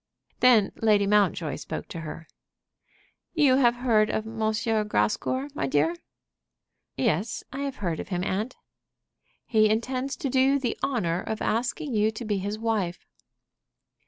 [0.39, 2.27] Then Lady Mountjoy spoke to her.
[3.35, 4.39] "You have heard of M.
[4.87, 5.95] Grascour, my dear?"
[6.97, 8.55] "Yes; I have heard of him, aunt."
[9.45, 13.05] "He intends to do you the honor of asking you to be his wife."